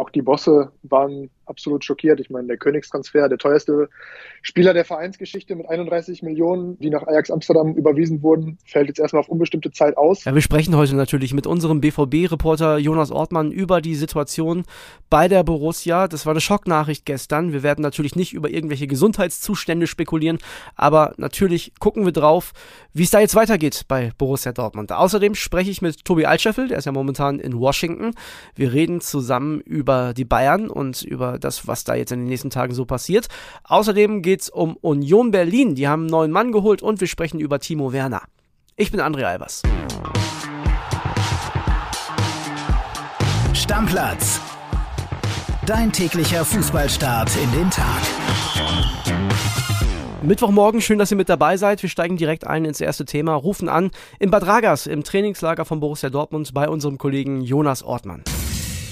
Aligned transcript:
Auch 0.00 0.08
die 0.08 0.22
Bosse 0.22 0.72
waren 0.82 1.28
absolut 1.50 1.84
schockiert. 1.84 2.20
Ich 2.20 2.30
meine, 2.30 2.48
der 2.48 2.56
Königstransfer, 2.56 3.28
der 3.28 3.38
teuerste 3.38 3.90
Spieler 4.42 4.72
der 4.72 4.84
Vereinsgeschichte 4.84 5.54
mit 5.54 5.68
31 5.68 6.22
Millionen, 6.22 6.78
die 6.78 6.88
nach 6.88 7.06
Ajax 7.06 7.30
Amsterdam 7.30 7.74
überwiesen 7.74 8.22
wurden, 8.22 8.58
fällt 8.64 8.88
jetzt 8.88 9.00
erstmal 9.00 9.20
auf 9.20 9.28
unbestimmte 9.28 9.70
Zeit 9.70 9.96
aus. 9.96 10.24
Ja, 10.24 10.34
wir 10.34 10.40
sprechen 10.40 10.76
heute 10.76 10.96
natürlich 10.96 11.34
mit 11.34 11.46
unserem 11.46 11.80
BVB-Reporter 11.80 12.78
Jonas 12.78 13.10
Ortmann 13.10 13.50
über 13.52 13.80
die 13.82 13.94
Situation 13.94 14.64
bei 15.10 15.28
der 15.28 15.44
Borussia. 15.44 16.08
Das 16.08 16.24
war 16.24 16.32
eine 16.32 16.40
Schocknachricht 16.40 17.04
gestern. 17.04 17.52
Wir 17.52 17.62
werden 17.62 17.82
natürlich 17.82 18.16
nicht 18.16 18.32
über 18.32 18.48
irgendwelche 18.48 18.86
Gesundheitszustände 18.86 19.86
spekulieren, 19.86 20.38
aber 20.76 21.12
natürlich 21.18 21.72
gucken 21.80 22.04
wir 22.04 22.12
drauf, 22.12 22.52
wie 22.92 23.02
es 23.02 23.10
da 23.10 23.20
jetzt 23.20 23.34
weitergeht 23.34 23.84
bei 23.88 24.12
Borussia 24.16 24.52
Dortmund. 24.52 24.92
Außerdem 24.92 25.34
spreche 25.34 25.70
ich 25.70 25.82
mit 25.82 26.04
Tobi 26.04 26.26
Altscheffel, 26.26 26.68
der 26.68 26.78
ist 26.78 26.84
ja 26.84 26.92
momentan 26.92 27.40
in 27.40 27.58
Washington. 27.58 28.14
Wir 28.54 28.72
reden 28.72 29.00
zusammen 29.00 29.60
über 29.60 30.14
die 30.14 30.24
Bayern 30.24 30.70
und 30.70 31.02
über 31.02 31.38
das, 31.44 31.66
was 31.66 31.84
da 31.84 31.94
jetzt 31.94 32.12
in 32.12 32.20
den 32.20 32.28
nächsten 32.28 32.50
Tagen 32.50 32.74
so 32.74 32.84
passiert. 32.84 33.28
Außerdem 33.64 34.22
geht 34.22 34.42
es 34.42 34.48
um 34.50 34.76
Union 34.76 35.30
Berlin. 35.30 35.74
Die 35.74 35.88
haben 35.88 36.02
einen 36.02 36.10
neuen 36.10 36.30
Mann 36.30 36.52
geholt 36.52 36.82
und 36.82 37.00
wir 37.00 37.08
sprechen 37.08 37.40
über 37.40 37.58
Timo 37.58 37.92
Werner. 37.92 38.22
Ich 38.76 38.90
bin 38.90 39.00
André 39.00 39.24
Albers. 39.24 39.62
Stammplatz. 43.52 44.40
Dein 45.66 45.92
täglicher 45.92 46.44
Fußballstart 46.44 47.30
in 47.36 47.52
den 47.52 47.70
Tag. 47.70 48.00
Mittwochmorgen, 50.22 50.80
schön, 50.80 50.98
dass 50.98 51.10
ihr 51.10 51.16
mit 51.16 51.28
dabei 51.28 51.56
seid. 51.56 51.82
Wir 51.82 51.88
steigen 51.88 52.16
direkt 52.16 52.46
ein 52.46 52.64
ins 52.64 52.80
erste 52.80 53.04
Thema, 53.04 53.34
rufen 53.34 53.68
an 53.68 53.90
in 54.18 54.30
Bad 54.30 54.46
Ragaz 54.46 54.86
im 54.86 55.02
Trainingslager 55.02 55.64
von 55.64 55.80
Borussia 55.80 56.10
Dortmund 56.10 56.52
bei 56.52 56.68
unserem 56.68 56.98
Kollegen 56.98 57.40
Jonas 57.40 57.82
Ortmann. 57.82 58.22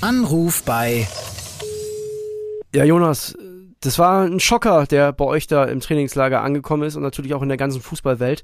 Anruf 0.01 0.63
bei 0.63 1.07
ja, 2.75 2.85
Jonas, 2.85 3.37
das 3.81 3.99
war 3.99 4.25
ein 4.25 4.41
Schocker, 4.41 4.87
der 4.87 5.13
bei 5.13 5.25
euch 5.25 5.47
da 5.47 5.65
im 5.65 5.81
Trainingslager 5.81 6.43
angekommen 6.43 6.83
ist 6.83 6.97
und 6.97 7.03
natürlich 7.03 7.35
auch 7.35 7.43
in 7.43 7.49
der 7.49 7.59
ganzen 7.59 7.81
Fußballwelt. 7.81 8.43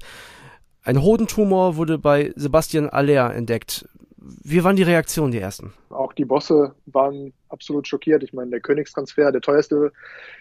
Ein 0.83 1.01
Hodentumor 1.01 1.77
wurde 1.77 1.97
bei 1.97 2.31
Sebastian 2.35 2.89
Aller 2.89 3.33
entdeckt. 3.33 3.87
Wie 4.17 4.63
waren 4.63 4.75
die 4.75 4.83
Reaktionen, 4.83 5.31
die 5.31 5.39
ersten? 5.39 5.73
Auch 5.89 6.13
die 6.13 6.25
Bosse 6.25 6.75
waren 6.85 7.33
absolut 7.49 7.87
schockiert. 7.87 8.23
Ich 8.23 8.33
meine, 8.33 8.51
der 8.51 8.59
Königstransfer, 8.59 9.31
der 9.31 9.41
teuerste 9.41 9.91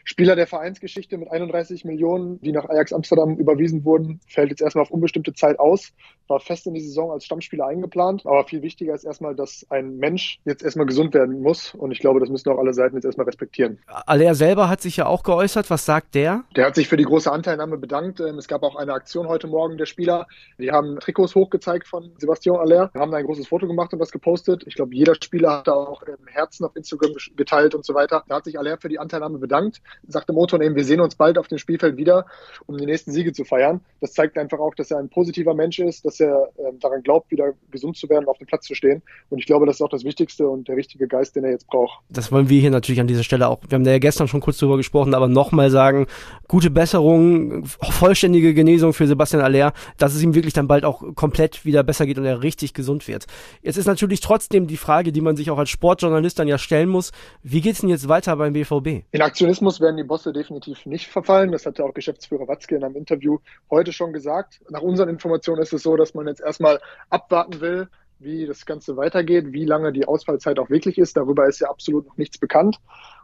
Spieler 0.04 0.36
der 0.36 0.46
Vereinsgeschichte 0.46 1.16
mit 1.18 1.30
31 1.30 1.84
Millionen, 1.84 2.40
die 2.40 2.52
nach 2.52 2.68
Ajax 2.68 2.92
Amsterdam 2.92 3.36
überwiesen 3.36 3.84
wurden, 3.84 4.20
fällt 4.26 4.50
jetzt 4.50 4.62
erstmal 4.62 4.82
auf 4.82 4.90
unbestimmte 4.90 5.32
Zeit 5.32 5.58
aus. 5.58 5.92
War 6.26 6.40
fest 6.40 6.66
in 6.66 6.74
die 6.74 6.80
Saison 6.80 7.10
als 7.10 7.24
Stammspieler 7.24 7.66
eingeplant. 7.66 8.24
Aber 8.26 8.44
viel 8.44 8.62
wichtiger 8.62 8.94
ist 8.94 9.04
erstmal, 9.04 9.34
dass 9.34 9.66
ein 9.70 9.98
Mensch 9.98 10.40
jetzt 10.44 10.62
erstmal 10.62 10.86
gesund 10.86 11.14
werden 11.14 11.40
muss. 11.42 11.74
Und 11.74 11.90
ich 11.90 11.98
glaube, 11.98 12.20
das 12.20 12.30
müssen 12.30 12.48
auch 12.50 12.58
alle 12.58 12.72
Seiten 12.72 12.96
jetzt 12.96 13.04
erstmal 13.04 13.26
respektieren. 13.26 13.78
Aller 13.86 14.34
selber 14.34 14.68
hat 14.68 14.80
sich 14.80 14.96
ja 14.96 15.06
auch 15.06 15.22
geäußert. 15.22 15.68
Was 15.70 15.84
sagt 15.84 16.14
der? 16.14 16.44
Der 16.56 16.66
hat 16.66 16.74
sich 16.74 16.88
für 16.88 16.96
die 16.96 17.04
große 17.04 17.30
Anteilnahme 17.30 17.76
bedankt. 17.76 18.20
Ähm, 18.20 18.38
es 18.38 18.48
gab 18.48 18.62
auch 18.62 18.76
eine 18.76 18.92
Aktion 18.94 19.28
heute 19.28 19.46
Morgen 19.46 19.76
der 19.76 19.86
Spieler. 19.86 20.26
Die 20.58 20.70
haben 20.70 20.98
Trikots 21.00 21.34
hochgezeigt 21.34 21.86
von 21.86 22.12
Sebastian 22.18 22.56
Aller. 22.56 22.90
Wir 22.92 23.00
haben 23.00 23.12
ein 23.12 23.26
großes 23.26 23.48
Foto 23.48 23.66
gemacht 23.66 23.92
und 23.92 23.98
das 23.98 24.10
gepostet. 24.10 24.64
Ich 24.66 24.74
glaube, 24.74 24.94
jeder 24.94 25.14
Spieler 25.14 25.58
hat 25.58 25.68
da 25.68 25.74
auch 25.74 26.02
Herzen 26.26 26.64
auf 26.64 26.74
Instagram 26.74 26.93
geteilt 27.36 27.74
und 27.74 27.84
so 27.84 27.94
weiter. 27.94 28.24
Da 28.28 28.36
hat 28.36 28.44
sich 28.44 28.58
Aller 28.58 28.78
für 28.78 28.88
die 28.88 28.98
Anteilnahme 28.98 29.38
bedankt, 29.38 29.80
sagte 30.06 30.32
Motor 30.32 30.60
eben, 30.60 30.74
wir 30.74 30.84
sehen 30.84 31.00
uns 31.00 31.14
bald 31.14 31.38
auf 31.38 31.48
dem 31.48 31.58
Spielfeld 31.58 31.96
wieder, 31.96 32.26
um 32.66 32.76
die 32.76 32.86
nächsten 32.86 33.12
Siege 33.12 33.32
zu 33.32 33.44
feiern. 33.44 33.80
Das 34.00 34.12
zeigt 34.12 34.38
einfach 34.38 34.58
auch, 34.58 34.74
dass 34.74 34.90
er 34.90 34.98
ein 34.98 35.08
positiver 35.08 35.54
Mensch 35.54 35.78
ist, 35.78 36.04
dass 36.04 36.20
er 36.20 36.50
äh, 36.56 36.72
daran 36.80 37.02
glaubt, 37.02 37.30
wieder 37.30 37.52
gesund 37.70 37.96
zu 37.96 38.08
werden, 38.08 38.26
auf 38.26 38.38
dem 38.38 38.46
Platz 38.46 38.66
zu 38.66 38.74
stehen. 38.74 39.02
Und 39.30 39.38
ich 39.38 39.46
glaube, 39.46 39.66
das 39.66 39.76
ist 39.76 39.82
auch 39.82 39.88
das 39.88 40.04
Wichtigste 40.04 40.48
und 40.48 40.68
der 40.68 40.76
richtige 40.76 41.06
Geist, 41.06 41.36
den 41.36 41.44
er 41.44 41.50
jetzt 41.50 41.66
braucht. 41.66 42.00
Das 42.08 42.32
wollen 42.32 42.48
wir 42.48 42.60
hier 42.60 42.70
natürlich 42.70 43.00
an 43.00 43.06
dieser 43.06 43.22
Stelle 43.22 43.48
auch. 43.48 43.60
Wir 43.68 43.76
haben 43.76 43.84
da 43.84 43.90
ja 43.90 43.98
gestern 43.98 44.28
schon 44.28 44.40
kurz 44.40 44.58
drüber 44.58 44.76
gesprochen, 44.76 45.14
aber 45.14 45.28
nochmal 45.28 45.70
sagen, 45.70 46.06
gute 46.48 46.70
Besserung, 46.70 47.64
vollständige 47.66 48.54
Genesung 48.54 48.92
für 48.92 49.06
Sebastian 49.06 49.42
Aller, 49.42 49.72
dass 49.98 50.14
es 50.14 50.22
ihm 50.22 50.34
wirklich 50.34 50.52
dann 50.52 50.68
bald 50.68 50.84
auch 50.84 51.02
komplett 51.14 51.64
wieder 51.64 51.82
besser 51.82 52.06
geht 52.06 52.18
und 52.18 52.24
er 52.24 52.42
richtig 52.42 52.74
gesund 52.74 53.08
wird. 53.08 53.26
Jetzt 53.62 53.76
ist 53.76 53.86
natürlich 53.86 54.20
trotzdem 54.20 54.66
die 54.66 54.76
Frage, 54.76 55.12
die 55.12 55.20
man 55.20 55.36
sich 55.36 55.50
auch 55.50 55.58
als 55.58 55.70
Sportjournalist 55.70 56.38
dann 56.38 56.48
ja 56.48 56.58
stellen 56.58 56.83
muss, 56.88 57.12
wie 57.42 57.60
geht's 57.60 57.80
denn 57.80 57.90
jetzt 57.90 58.08
weiter 58.08 58.36
beim 58.36 58.52
BVB? 58.52 59.04
In 59.10 59.22
Aktionismus 59.22 59.80
werden 59.80 59.96
die 59.96 60.04
Bosse 60.04 60.32
definitiv 60.32 60.86
nicht 60.86 61.08
verfallen. 61.08 61.52
Das 61.52 61.66
hatte 61.66 61.84
auch 61.84 61.94
Geschäftsführer 61.94 62.48
Watzke 62.48 62.76
in 62.76 62.84
einem 62.84 62.96
Interview 62.96 63.38
heute 63.70 63.92
schon 63.92 64.12
gesagt. 64.12 64.60
Nach 64.70 64.82
unseren 64.82 65.08
Informationen 65.08 65.62
ist 65.62 65.72
es 65.72 65.82
so, 65.82 65.96
dass 65.96 66.14
man 66.14 66.26
jetzt 66.26 66.40
erstmal 66.40 66.80
abwarten 67.10 67.60
will, 67.60 67.88
wie 68.18 68.46
das 68.46 68.66
Ganze 68.66 68.96
weitergeht, 68.96 69.52
wie 69.52 69.64
lange 69.64 69.92
die 69.92 70.06
Ausfallzeit 70.06 70.58
auch 70.58 70.70
wirklich 70.70 70.98
ist. 70.98 71.16
Darüber 71.16 71.46
ist 71.46 71.60
ja 71.60 71.68
absolut 71.68 72.06
noch 72.06 72.16
nichts 72.16 72.38
bekannt. 72.38 72.78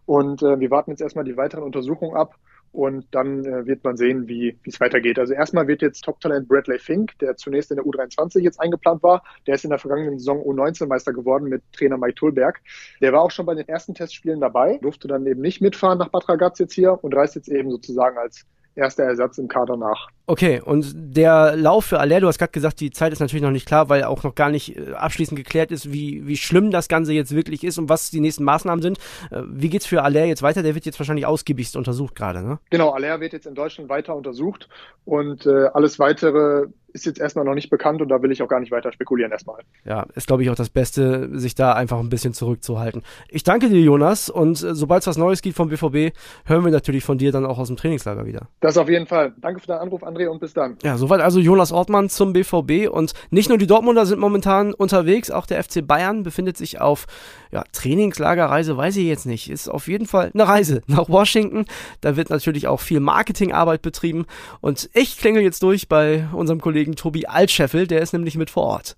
Und 0.07 0.43
äh, 0.43 0.59
wir 0.59 0.71
warten 0.71 0.91
jetzt 0.91 1.01
erstmal 1.01 1.25
die 1.25 1.37
weiteren 1.37 1.63
Untersuchungen 1.63 2.17
ab 2.17 2.37
und 2.73 3.07
dann 3.11 3.45
äh, 3.45 3.67
wird 3.67 3.83
man 3.85 3.97
sehen, 3.97 4.29
wie 4.29 4.59
es 4.65 4.81
weitergeht. 4.81 5.19
Also 5.19 5.35
erstmal 5.35 5.67
wird 5.67 5.83
jetzt 5.83 6.03
Top-Talent 6.05 6.49
Bradley 6.49 6.79
Fink, 6.79 7.19
der 7.19 7.37
zunächst 7.37 7.71
in 7.71 7.77
der 7.77 7.85
U23 7.85 8.41
jetzt 8.41 8.61
eingeplant 8.61 9.03
war, 9.03 9.23
der 9.47 9.57
ist 9.57 9.65
in 9.65 9.71
der 9.71 9.79
vergangenen 9.79 10.19
Saison 10.19 10.41
U19-Meister 10.41 11.13
geworden 11.13 11.49
mit 11.49 11.63
Trainer 11.73 11.99
Mike 11.99 12.15
Tulberg. 12.15 12.61
Der 13.01 13.13
war 13.13 13.23
auch 13.23 13.31
schon 13.31 13.47
bei 13.47 13.55
den 13.55 13.69
ersten 13.69 13.95
Testspielen 13.95 14.41
dabei, 14.41 14.79
durfte 14.83 15.09
dann 15.09 15.27
eben 15.27 15.41
nicht 15.41 15.61
mitfahren 15.61 15.99
nach 15.99 16.09
Bad 16.09 16.29
Ragaz 16.29 16.59
jetzt 16.59 16.75
hier 16.75 17.03
und 17.03 17.15
reist 17.15 17.35
jetzt 17.35 17.49
eben 17.49 17.71
sozusagen 17.71 18.19
als 18.19 18.47
erster 18.75 19.05
Ersatz 19.05 19.39
im 19.39 19.49
Kader 19.49 19.77
nach. 19.77 20.09
Okay, 20.31 20.63
und 20.65 20.93
der 20.95 21.57
Lauf 21.57 21.87
für 21.87 21.99
Aller, 21.99 22.21
du 22.21 22.29
hast 22.29 22.39
gerade 22.39 22.53
gesagt, 22.53 22.79
die 22.79 22.93
Zeit 22.93 23.13
ist 23.13 23.19
natürlich 23.19 23.43
noch 23.43 23.51
nicht 23.51 23.67
klar, 23.67 23.89
weil 23.89 24.05
auch 24.05 24.23
noch 24.23 24.37
gar 24.37 24.49
nicht 24.49 24.77
äh, 24.77 24.93
abschließend 24.93 25.37
geklärt 25.37 25.73
ist, 25.73 25.93
wie, 25.93 26.25
wie 26.25 26.37
schlimm 26.37 26.71
das 26.71 26.87
Ganze 26.87 27.13
jetzt 27.13 27.35
wirklich 27.35 27.65
ist 27.65 27.79
und 27.79 27.89
was 27.89 28.13
die 28.13 28.21
nächsten 28.21 28.45
Maßnahmen 28.45 28.81
sind. 28.81 28.99
Äh, 29.33 29.43
wie 29.49 29.69
geht's 29.71 29.87
für 29.87 30.05
Aller 30.05 30.27
jetzt 30.27 30.43
weiter? 30.43 30.63
Der 30.63 30.77
wird 30.77 30.87
jetzt 30.87 31.01
wahrscheinlich 31.01 31.27
ausgiebigst 31.27 31.75
untersucht 31.75 32.15
gerade, 32.15 32.45
ne? 32.45 32.61
Genau, 32.71 32.91
Aller 32.91 33.19
wird 33.19 33.33
jetzt 33.33 33.49
in 33.49 33.57
Deutschland 33.57 33.91
weiter 33.91 34.15
untersucht 34.15 34.69
und 35.05 35.47
äh, 35.47 35.67
alles 35.73 35.99
weitere 35.99 36.69
ist 36.93 37.07
jetzt 37.07 37.21
erstmal 37.21 37.45
noch 37.45 37.55
nicht 37.55 37.71
bekannt 37.71 38.03
und 38.03 38.09
da 38.09 38.23
will 38.23 38.33
ich 38.33 38.43
auch 38.43 38.49
gar 38.49 38.61
nicht 38.61 38.73
weiter 38.73 38.93
spekulieren 38.93 39.33
erstmal. 39.33 39.61
Ja, 39.85 40.07
ist 40.15 40.27
glaube 40.27 40.43
ich 40.43 40.51
auch 40.51 40.55
das 40.55 40.71
Beste, 40.71 41.39
sich 41.39 41.55
da 41.55 41.73
einfach 41.73 41.99
ein 41.99 42.09
bisschen 42.09 42.35
zurückzuhalten. 42.35 43.03
Ich 43.29 43.45
danke 43.45 43.69
dir, 43.69 43.81
Jonas, 43.81 44.29
und 44.29 44.63
äh, 44.63 44.75
sobald 44.75 45.03
es 45.03 45.07
was 45.07 45.17
Neues 45.17 45.43
gibt 45.43 45.57
vom 45.57 45.69
BVB, 45.69 46.17
hören 46.45 46.65
wir 46.65 46.71
natürlich 46.71 47.05
von 47.05 47.19
dir 47.19 47.33
dann 47.33 47.47
auch 47.47 47.59
aus 47.59 47.69
dem 47.69 47.77
Trainingslager 47.77 48.27
wieder. 48.27 48.49
Das 48.61 48.77
auf 48.77 48.89
jeden 48.89 49.07
Fall. 49.07 49.33
Danke 49.39 49.61
für 49.61 49.67
deinen 49.69 49.81
Anruf, 49.81 50.03
André, 50.03 50.20
und 50.29 50.41
bis 50.41 50.53
dann. 50.53 50.77
Ja, 50.83 50.97
soweit 50.99 51.21
also 51.21 51.41
Jonas 51.41 51.73
Ortmann 51.73 52.09
zum 52.09 52.33
BVB 52.33 52.89
und 52.91 53.13
nicht 53.31 53.49
nur 53.49 53.59
die 53.59 53.67
Dortmunder 53.67 54.07
sind 54.07 54.19
momentan 54.19 54.75
unterwegs, 54.75 55.31
auch 55.31 55.47
der 55.47 55.63
FC 55.63 55.87
Bayern 55.87 56.23
befindet 56.23 56.57
sich 56.57 56.81
auf 56.81 57.07
ja, 57.53 57.65
Trainingslagerreise, 57.73 58.77
weiß 58.77 58.97
ich 58.97 59.07
jetzt 59.07 59.27
nicht, 59.27 59.51
ist 59.51 59.69
auf 59.69 59.89
jeden 59.89 60.07
Fall 60.07 60.31
eine 60.35 60.47
Reise 60.47 60.83
nach 60.87 61.09
Washington. 61.09 61.67
Da 62.01 62.17
wird 62.17 62.31
natürlich 62.31 62.67
auch 62.67 62.81
viel 62.81 63.01
Marketingarbeit 63.01 63.83
betrieben 63.83 64.27
und 64.61 64.91
ich 64.93 65.17
klingel 65.17 65.43
jetzt 65.43 65.63
durch 65.63 65.89
bei 65.89 66.27
unserem 66.33 66.61
Kollegen 66.61 66.81
Kollegen 66.81 66.97
Tobi 66.97 67.27
Altscheffel, 67.27 67.87
der 67.87 68.01
ist 68.01 68.13
nämlich 68.13 68.37
mit 68.37 68.49
vor 68.49 68.65
Ort. 68.65 68.97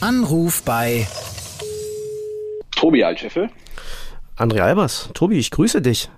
Anruf 0.00 0.62
bei 0.62 1.06
Tobi 2.76 3.02
Altscheffel. 3.02 3.50
André 4.36 4.60
Albers. 4.60 5.10
Tobi, 5.12 5.38
ich 5.38 5.50
grüße 5.50 5.82
dich. 5.82 6.08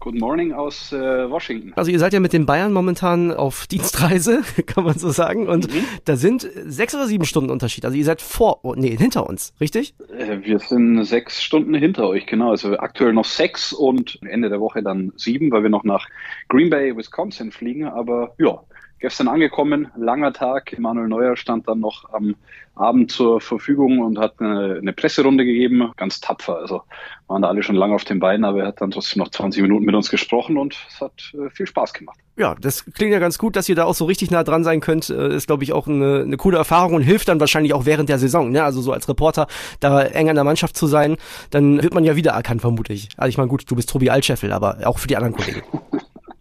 Good 0.00 0.18
morning 0.18 0.54
aus 0.54 0.92
äh, 0.92 1.30
Washington. 1.30 1.74
Also 1.76 1.90
ihr 1.90 1.98
seid 1.98 2.14
ja 2.14 2.20
mit 2.20 2.32
den 2.32 2.46
Bayern 2.46 2.72
momentan 2.72 3.32
auf 3.32 3.66
Dienstreise, 3.70 4.40
kann 4.66 4.84
man 4.84 4.98
so 4.98 5.10
sagen. 5.10 5.46
Und 5.46 5.72
mhm. 5.72 5.84
da 6.06 6.16
sind 6.16 6.48
sechs 6.64 6.94
oder 6.94 7.06
sieben 7.06 7.26
Stunden 7.26 7.50
Unterschied. 7.50 7.84
Also 7.84 7.98
ihr 7.98 8.04
seid 8.04 8.22
vor, 8.22 8.60
oh, 8.62 8.74
nee, 8.74 8.96
hinter 8.96 9.28
uns, 9.28 9.52
richtig? 9.60 9.94
Äh, 10.08 10.38
wir 10.42 10.58
sind 10.58 11.04
sechs 11.04 11.42
Stunden 11.42 11.74
hinter 11.74 12.08
euch, 12.08 12.24
genau. 12.24 12.50
Also 12.50 12.78
aktuell 12.78 13.12
noch 13.12 13.26
sechs 13.26 13.74
und 13.74 14.18
Ende 14.22 14.48
der 14.48 14.60
Woche 14.60 14.82
dann 14.82 15.12
sieben, 15.16 15.50
weil 15.50 15.62
wir 15.64 15.70
noch 15.70 15.84
nach 15.84 16.08
Green 16.48 16.70
Bay, 16.70 16.96
Wisconsin 16.96 17.52
fliegen. 17.52 17.84
Aber 17.84 18.34
ja, 18.38 18.58
gestern 19.00 19.28
angekommen, 19.28 19.88
langer 19.96 20.32
Tag. 20.32 20.78
Manuel 20.78 21.08
Neuer 21.08 21.36
stand 21.36 21.66
dann 21.66 21.80
noch 21.80 22.12
am 22.12 22.36
Abend 22.74 23.10
zur 23.10 23.40
Verfügung 23.40 23.98
und 23.98 24.18
hat 24.18 24.34
eine, 24.40 24.78
eine, 24.78 24.92
Presserunde 24.92 25.44
gegeben, 25.44 25.90
ganz 25.96 26.20
tapfer. 26.20 26.56
Also 26.58 26.82
waren 27.26 27.42
da 27.42 27.48
alle 27.48 27.62
schon 27.62 27.76
lange 27.76 27.94
auf 27.94 28.04
den 28.04 28.20
Beinen, 28.20 28.44
aber 28.44 28.60
er 28.60 28.68
hat 28.68 28.80
dann 28.80 28.90
trotzdem 28.90 29.20
noch 29.20 29.28
20 29.28 29.62
Minuten 29.62 29.84
mit 29.84 29.94
uns 29.94 30.10
gesprochen 30.10 30.56
und 30.56 30.76
es 30.88 31.00
hat 31.00 31.34
äh, 31.34 31.50
viel 31.50 31.66
Spaß 31.66 31.92
gemacht. 31.92 32.18
Ja, 32.36 32.54
das 32.54 32.84
klingt 32.94 33.12
ja 33.12 33.18
ganz 33.18 33.38
gut, 33.38 33.56
dass 33.56 33.68
ihr 33.68 33.74
da 33.74 33.84
auch 33.84 33.94
so 33.94 34.06
richtig 34.06 34.30
nah 34.30 34.44
dran 34.44 34.64
sein 34.64 34.80
könnt. 34.80 35.10
Äh, 35.10 35.34
ist, 35.34 35.46
glaube 35.46 35.62
ich, 35.62 35.72
auch 35.72 35.86
eine, 35.86 36.20
eine 36.20 36.36
coole 36.38 36.56
Erfahrung 36.56 36.94
und 36.94 37.02
hilft 37.02 37.28
dann 37.28 37.40
wahrscheinlich 37.40 37.74
auch 37.74 37.84
während 37.84 38.08
der 38.08 38.18
Saison. 38.18 38.50
Ne? 38.50 38.64
Also 38.64 38.80
so 38.80 38.92
als 38.92 39.08
Reporter 39.08 39.46
da 39.80 40.02
eng 40.02 40.30
an 40.30 40.36
der 40.36 40.44
Mannschaft 40.44 40.76
zu 40.76 40.86
sein, 40.86 41.16
dann 41.50 41.82
wird 41.82 41.92
man 41.92 42.04
ja 42.04 42.16
wiedererkannt, 42.16 42.62
vermutlich. 42.62 43.08
Also 43.16 43.28
ich 43.28 43.36
meine, 43.36 43.48
gut, 43.48 43.70
du 43.70 43.76
bist 43.76 43.90
Tobi 43.90 44.08
Altscheffel, 44.08 44.52
aber 44.52 44.78
auch 44.84 44.98
für 44.98 45.08
die 45.08 45.16
anderen 45.16 45.34
Kollegen. 45.34 45.62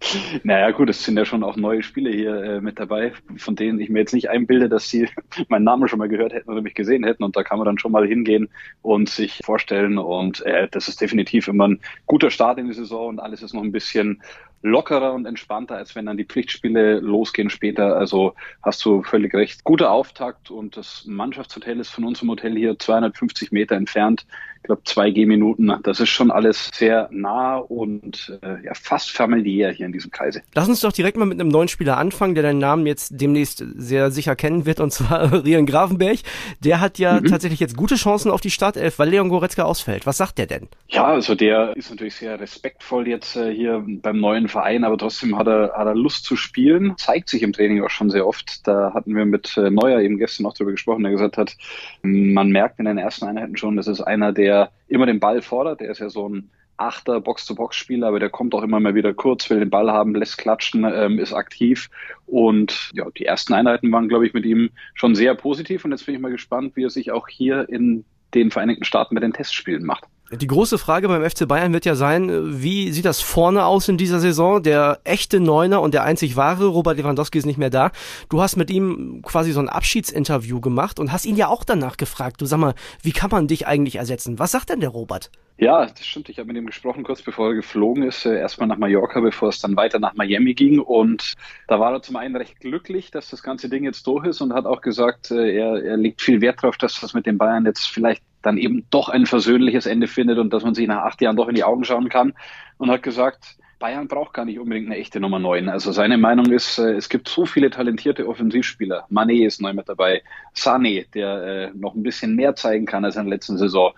Naja, 0.44 0.72
gut, 0.72 0.90
es 0.90 1.04
sind 1.04 1.18
ja 1.18 1.26
schon 1.26 1.44
auch 1.44 1.56
neue 1.56 1.84
Spiele 1.84 2.10
hier 2.12 2.36
äh, 2.44 2.62
mit 2.62 2.80
dabei, 2.80 3.14
von 3.38 3.56
denen 3.56 3.80
ich 3.80 3.90
mir 3.90 4.00
jetzt 4.00 4.14
nicht 4.14 4.30
einbilde, 4.30 4.70
dass 4.70 4.90
sie 4.90 5.08
meinen 5.50 5.64
Namen 5.64 5.88
schon 5.88 6.00
mal 6.00 6.10
gehört 6.10 6.34
hätten 6.34 6.50
oder 6.50 6.62
mich 6.62 6.76
gesehen 6.76 7.04
hätten. 7.04 7.24
Und 7.24 7.36
da 7.36 7.44
kann 7.44 7.58
man 7.58 7.66
dann 7.66 7.80
schon 7.80 7.92
mal 7.92 8.08
hingehen 8.08 8.50
und 8.82 9.10
sich 9.10 9.42
vorstellen. 9.44 9.98
Und 9.98 10.46
äh, 10.46 10.68
das 10.70 10.88
ist 10.88 11.02
definitiv 11.02 11.48
immer 11.48 11.68
ein 11.68 11.80
guter 12.06 12.32
Start 12.32 12.58
in 12.60 12.68
die 12.68 12.74
Saison 12.74 13.10
und 13.10 13.20
alles 13.20 13.42
ist 13.42 13.54
noch 13.54 13.64
ein 13.64 13.72
bisschen 13.72 14.22
lockerer 14.62 15.14
und 15.14 15.26
entspannter, 15.26 15.76
als 15.76 15.96
wenn 15.96 16.06
dann 16.06 16.18
die 16.18 16.26
Pflichtspiele 16.26 17.00
losgehen 17.00 17.50
später. 17.50 17.96
Also 17.96 18.36
hast 18.62 18.84
du 18.84 19.04
völlig 19.04 19.34
recht. 19.34 19.64
Guter 19.64 19.92
Auftakt 19.92 20.52
und 20.52 20.76
das 20.76 21.06
Mannschaftshotel 21.08 21.80
ist 21.80 21.92
von 21.92 22.04
unserem 22.04 22.30
Hotel 22.30 22.56
hier 22.56 22.78
250 22.78 23.52
Meter 23.52 23.76
entfernt. 23.76 24.26
Ich 24.62 24.64
glaube, 24.64 24.82
zwei 24.84 25.10
Gehminuten. 25.10 25.74
Das 25.84 26.00
ist 26.00 26.10
schon 26.10 26.32
alles 26.32 26.70
sehr 26.74 27.08
nah 27.12 27.58
und 27.58 28.38
äh, 28.44 28.66
ja, 28.66 28.74
fast 28.74 29.12
familiär 29.12 29.72
hier 29.72 29.86
in 29.86 29.94
diesem 29.94 30.12
Kreise. 30.12 30.42
Lass 30.54 30.68
uns 30.68 30.82
doch 30.82 30.92
direkt 30.92 31.18
mal 31.18 31.26
mit 31.26 31.40
einem 31.40 31.50
neuen 31.50 31.70
Spieler 31.70 31.98
anfangen, 31.98 32.36
der 32.36 32.44
deinen 32.44 32.60
Namen 32.60 32.86
jetzt 32.86 33.14
demnächst 33.20 33.64
sehr 33.76 34.12
sicher 34.12 34.36
kennen 34.36 34.66
wird, 34.66 34.80
und 34.80 34.92
zwar 34.94 35.44
Rian 35.46 35.66
Grafenberg. 35.66 36.20
Der 36.60 36.82
hat 36.82 37.00
ja 37.00 37.20
mhm. 37.20 37.26
tatsächlich 37.26 37.60
jetzt 37.60 37.78
gute 37.78 37.96
Chancen 37.96 38.32
auf 38.32 38.42
die 38.42 38.52
Startelf, 38.52 39.00
weil 39.00 39.10
Leon 39.10 39.30
Goretzka 39.30 39.64
ausfällt. 39.64 40.06
Was 40.06 40.18
sagt 40.18 40.38
der 40.38 40.46
denn? 40.46 40.68
Ja, 40.90 41.06
also 41.06 41.36
der 41.36 41.76
ist 41.76 41.90
natürlich 41.90 42.16
sehr 42.16 42.40
respektvoll 42.40 43.08
jetzt 43.08 43.38
äh, 43.38 43.54
hier 43.54 43.84
beim 43.88 44.20
neuen 44.20 44.50
Verein, 44.50 44.84
aber 44.84 44.98
trotzdem 44.98 45.38
hat 45.38 45.48
er, 45.48 45.72
hat 45.74 45.88
er 45.88 45.96
Lust 45.96 46.26
zu 46.26 46.36
spielen. 46.36 46.96
Zeigt 46.98 47.30
sich 47.30 47.44
im 47.44 47.54
Training 47.54 47.82
auch 47.82 47.90
schon 47.90 48.10
sehr 48.10 48.28
oft. 48.28 48.68
Da 48.68 48.94
hatten 48.94 49.16
wir 49.16 49.26
mit 49.26 49.56
äh, 49.58 49.70
Neuer 49.70 50.02
eben 50.02 50.18
gestern 50.18 50.44
noch 50.44 50.54
darüber 50.54 50.72
gesprochen, 50.72 51.04
der 51.04 51.14
gesagt 51.14 51.38
hat, 51.38 51.56
man 52.02 52.50
merkt 52.50 52.80
in 52.80 52.86
den 52.86 52.98
ersten 52.98 53.26
Einheiten 53.26 53.56
schon, 53.58 53.78
das 53.78 53.88
ist 53.88 54.02
einer, 54.02 54.34
der 54.34 54.49
immer 54.88 55.06
den 55.06 55.20
Ball 55.20 55.42
fordert. 55.42 55.82
Der 55.82 55.90
ist 55.90 56.00
ja 56.00 56.10
so 56.10 56.28
ein 56.28 56.50
Achter 56.78 57.20
Box-to-Box-Spieler, 57.20 58.08
aber 58.08 58.20
der 58.20 58.30
kommt 58.30 58.56
auch 58.56 58.64
immer 58.64 58.80
mal 58.80 58.96
wieder 58.96 59.14
kurz, 59.14 59.50
will 59.50 59.60
den 59.60 59.70
Ball 59.70 59.92
haben, 59.92 60.16
lässt 60.16 60.38
klatschen, 60.38 60.86
ähm, 60.86 61.20
ist 61.20 61.34
aktiv. 61.34 61.90
Und 62.26 62.92
ja, 62.94 63.06
die 63.18 63.26
ersten 63.26 63.54
Einheiten 63.54 63.92
waren, 63.92 64.08
glaube 64.08 64.26
ich, 64.26 64.34
mit 64.34 64.46
ihm 64.46 64.70
schon 64.94 65.14
sehr 65.14 65.36
positiv. 65.36 65.84
Und 65.84 65.92
jetzt 65.92 66.06
bin 66.06 66.16
ich 66.16 66.22
mal 66.22 66.32
gespannt, 66.32 66.78
wie 66.78 66.86
er 66.86 66.90
sich 66.90 67.12
auch 67.12 67.28
hier 67.28 67.68
in 67.68 68.06
den 68.34 68.50
Vereinigten 68.50 68.86
Staaten 68.86 69.14
mit 69.14 69.24
den 69.24 69.34
Testspielen 69.34 69.84
macht. 69.84 70.06
Die 70.32 70.46
große 70.46 70.78
Frage 70.78 71.08
beim 71.08 71.28
FC 71.28 71.48
Bayern 71.48 71.74
wird 71.74 71.86
ja 71.86 71.96
sein, 71.96 72.62
wie 72.62 72.92
sieht 72.92 73.06
das 73.06 73.20
vorne 73.20 73.66
aus 73.66 73.90
in 73.90 73.98
dieser 73.98 74.20
Saison? 74.20 74.62
Der 74.62 75.00
echte 75.04 75.40
Neuner 75.40 75.82
und 75.82 75.96
der 75.96 76.04
einzig 76.04 76.36
wahre 76.36 76.68
Robert 76.68 76.98
Lewandowski 76.98 77.40
ist 77.40 77.48
nicht 77.48 77.58
mehr 77.58 77.72
da. 77.72 77.92
Du 78.30 78.40
hast 78.40 78.56
mit 78.56 78.70
ihm 78.70 79.24
quasi 79.24 79.52
so 79.54 79.60
ein 79.60 79.70
Abschiedsinterview 79.70 80.62
gemacht 80.62 81.00
und 81.00 81.12
hast 81.12 81.26
ihn 81.26 81.36
ja 81.36 81.48
auch 81.48 81.64
danach 81.64 81.98
gefragt. 81.98 82.42
Du 82.42 82.46
sag 82.46 82.60
mal, 82.60 82.76
wie 83.02 83.12
kann 83.12 83.32
man 83.32 83.48
dich 83.48 83.66
eigentlich 83.66 83.96
ersetzen? 83.96 84.38
Was 84.38 84.52
sagt 84.52 84.70
denn 84.70 84.82
der 84.82 84.90
Robert? 84.90 85.32
Ja, 85.58 85.88
das 85.88 86.06
stimmt. 86.06 86.30
Ich 86.30 86.38
habe 86.38 86.48
mit 86.48 86.58
ihm 86.58 86.68
gesprochen, 86.68 87.04
kurz 87.04 87.24
bevor 87.24 87.48
er 87.48 87.56
geflogen 87.56 88.04
ist. 88.04 88.26
Äh, 88.26 88.40
erstmal 88.40 88.68
nach 88.68 88.78
Mallorca, 88.78 89.20
bevor 89.22 89.50
es 89.50 89.60
dann 89.60 89.76
weiter 89.76 89.98
nach 89.98 90.14
Miami 90.14 90.54
ging. 90.54 90.80
Und 90.80 91.34
da 91.68 91.80
war 91.80 91.92
er 91.92 92.02
zum 92.04 92.16
einen 92.18 92.36
recht 92.36 92.60
glücklich, 92.60 93.10
dass 93.10 93.32
das 93.32 93.42
ganze 93.42 93.68
Ding 93.68 93.84
jetzt 93.84 94.06
durch 94.06 94.26
ist 94.26 94.42
und 94.42 94.54
hat 94.54 94.66
auch 94.66 94.82
gesagt, 94.82 95.32
äh, 95.32 95.54
er, 95.58 95.84
er 95.84 95.98
legt 95.98 96.22
viel 96.22 96.40
Wert 96.40 96.64
darauf, 96.64 96.78
dass 96.78 97.02
das 97.02 97.16
mit 97.16 97.26
den 97.26 97.40
Bayern 97.40 97.66
jetzt 97.66 97.88
vielleicht 97.88 98.24
dann 98.42 98.58
eben 98.58 98.86
doch 98.90 99.10
ein 99.10 99.26
versöhnliches 99.26 99.86
Ende 99.86 100.08
findet 100.08 100.38
und 100.38 100.54
dass 100.54 100.64
man 100.64 100.76
sich 100.76 100.88
nach 100.88 101.04
acht 101.04 101.22
Jahren 101.22 101.36
doch 101.36 101.48
in 101.48 101.56
die 101.56 101.64
Augen 101.64 101.84
schauen 101.84 102.10
kann 102.10 102.34
und 102.78 102.90
hat 102.90 103.04
gesagt, 103.04 103.58
Bayern 103.80 104.10
braucht 104.10 104.34
gar 104.34 104.44
nicht 104.44 104.60
unbedingt 104.60 104.88
eine 104.88 104.98
echte 104.98 105.22
Nummer 105.22 105.40
9. 105.40 105.70
Also 105.70 105.94
seine 105.94 106.18
Meinung 106.18 106.48
ist, 106.52 106.80
äh, 106.80 106.92
es 106.94 107.08
gibt 107.08 107.30
so 107.30 107.46
viele 107.46 107.70
talentierte 107.70 108.28
Offensivspieler. 108.28 109.06
Mané 109.10 109.46
ist 109.46 109.62
neu 109.62 109.74
mit 109.74 109.88
dabei. 109.88 110.22
Sané, 110.54 111.10
der 111.14 111.44
äh, 111.44 111.72
noch 111.74 111.96
ein 111.96 112.04
bisschen 112.04 112.36
mehr 112.36 112.56
zeigen 112.56 112.86
kann 112.86 113.06
als 113.06 113.16
in 113.16 113.24
der 113.24 113.36
letzten 113.36 113.58
Saison. 113.58 113.94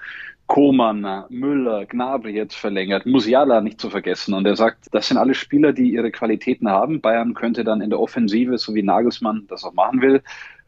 Koman, 0.46 1.26
Müller, 1.30 1.86
Gnabry 1.86 2.34
jetzt 2.34 2.56
verlängert, 2.56 3.06
Musiala 3.06 3.62
nicht 3.62 3.80
zu 3.80 3.90
vergessen. 3.90 4.34
Und 4.34 4.46
er 4.46 4.58
sagt, 4.58 4.88
das 4.92 5.08
sind 5.08 5.18
alle 5.18 5.34
Spieler, 5.34 5.72
die 5.72 5.94
ihre 5.94 6.12
Qualitäten 6.12 6.70
haben. 6.70 7.00
Bayern 7.00 7.34
könnte 7.34 7.64
dann 7.64 7.82
in 7.82 7.90
der 7.90 8.02
Offensive, 8.02 8.58
so 8.58 8.76
wie 8.76 8.84
Nagelsmann 8.84 9.46
das 9.48 9.64
auch 9.64 9.74
machen 9.74 10.02
will, 10.02 10.22